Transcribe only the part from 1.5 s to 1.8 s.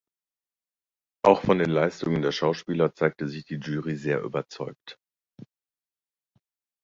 den